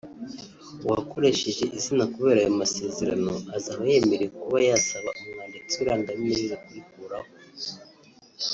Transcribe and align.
uwakoresheje 0.85 1.63
izina 1.77 2.03
kubera 2.13 2.39
ayo 2.41 2.51
masezerano 2.61 3.33
azaba 3.57 3.81
yemerewe 3.91 4.31
kuba 4.41 4.57
yasaba 4.69 5.09
umwanditsi 5.21 5.73
w’irangamimerere 5.77 6.55
kurikuraho 6.63 7.29